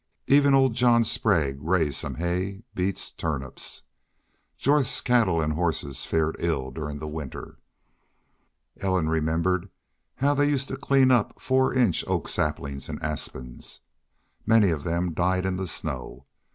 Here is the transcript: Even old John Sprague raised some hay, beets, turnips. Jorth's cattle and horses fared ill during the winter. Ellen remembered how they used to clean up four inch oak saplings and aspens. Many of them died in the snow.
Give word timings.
Even 0.25 0.55
old 0.55 0.73
John 0.73 1.03
Sprague 1.03 1.61
raised 1.61 1.97
some 1.99 2.15
hay, 2.15 2.63
beets, 2.73 3.11
turnips. 3.11 3.83
Jorth's 4.57 4.99
cattle 4.99 5.39
and 5.39 5.53
horses 5.53 6.05
fared 6.07 6.35
ill 6.39 6.71
during 6.71 6.97
the 6.97 7.07
winter. 7.07 7.59
Ellen 8.79 9.09
remembered 9.09 9.69
how 10.15 10.33
they 10.33 10.49
used 10.49 10.69
to 10.69 10.75
clean 10.77 11.11
up 11.11 11.39
four 11.39 11.71
inch 11.71 12.03
oak 12.07 12.27
saplings 12.27 12.89
and 12.89 12.99
aspens. 13.03 13.81
Many 14.43 14.71
of 14.71 14.83
them 14.83 15.13
died 15.13 15.45
in 15.45 15.57
the 15.57 15.67
snow. 15.67 16.25